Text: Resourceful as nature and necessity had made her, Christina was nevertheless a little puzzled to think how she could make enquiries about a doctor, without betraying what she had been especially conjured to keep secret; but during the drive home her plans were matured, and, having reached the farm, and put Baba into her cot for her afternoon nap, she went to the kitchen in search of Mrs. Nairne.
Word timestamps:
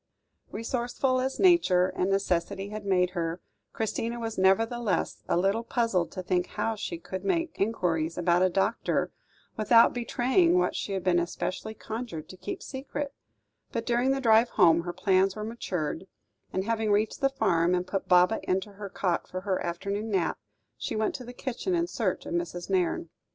Resourceful 0.51 1.19
as 1.21 1.39
nature 1.39 1.89
and 1.95 2.09
necessity 2.09 2.69
had 2.69 2.87
made 2.87 3.11
her, 3.11 3.39
Christina 3.71 4.19
was 4.19 4.35
nevertheless 4.35 5.21
a 5.29 5.37
little 5.37 5.61
puzzled 5.63 6.11
to 6.13 6.23
think 6.23 6.47
how 6.47 6.73
she 6.73 6.97
could 6.97 7.23
make 7.23 7.61
enquiries 7.61 8.17
about 8.17 8.41
a 8.41 8.49
doctor, 8.49 9.11
without 9.57 9.93
betraying 9.93 10.57
what 10.57 10.75
she 10.75 10.93
had 10.93 11.03
been 11.03 11.19
especially 11.19 11.75
conjured 11.75 12.27
to 12.29 12.35
keep 12.37 12.63
secret; 12.63 13.13
but 13.71 13.85
during 13.85 14.09
the 14.09 14.19
drive 14.19 14.49
home 14.49 14.81
her 14.81 14.93
plans 14.93 15.35
were 15.35 15.43
matured, 15.43 16.07
and, 16.51 16.63
having 16.63 16.91
reached 16.91 17.21
the 17.21 17.29
farm, 17.29 17.75
and 17.75 17.85
put 17.85 18.07
Baba 18.07 18.39
into 18.49 18.71
her 18.71 18.89
cot 18.89 19.27
for 19.27 19.41
her 19.41 19.63
afternoon 19.63 20.09
nap, 20.09 20.39
she 20.79 20.95
went 20.95 21.13
to 21.13 21.23
the 21.23 21.31
kitchen 21.31 21.75
in 21.75 21.85
search 21.85 22.25
of 22.25 22.33
Mrs. 22.33 22.71
Nairne. 22.71 23.09